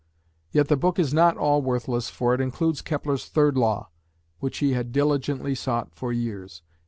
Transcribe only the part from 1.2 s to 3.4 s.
all worthless for it includes Kepler's